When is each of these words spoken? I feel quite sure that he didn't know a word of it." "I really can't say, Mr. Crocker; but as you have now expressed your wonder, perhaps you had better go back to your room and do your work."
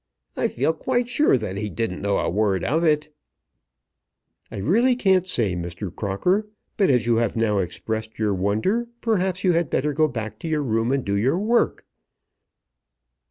I 0.35 0.47
feel 0.47 0.73
quite 0.73 1.07
sure 1.07 1.37
that 1.37 1.57
he 1.57 1.69
didn't 1.69 2.01
know 2.01 2.17
a 2.17 2.27
word 2.27 2.63
of 2.63 2.83
it." 2.83 3.13
"I 4.49 4.57
really 4.57 4.95
can't 4.95 5.27
say, 5.27 5.55
Mr. 5.55 5.95
Crocker; 5.95 6.47
but 6.75 6.89
as 6.89 7.05
you 7.05 7.17
have 7.17 7.35
now 7.35 7.59
expressed 7.59 8.17
your 8.17 8.33
wonder, 8.33 8.87
perhaps 9.01 9.43
you 9.43 9.51
had 9.51 9.69
better 9.69 9.93
go 9.93 10.07
back 10.07 10.39
to 10.39 10.47
your 10.47 10.63
room 10.63 10.91
and 10.91 11.05
do 11.05 11.13
your 11.15 11.37
work." 11.37 11.85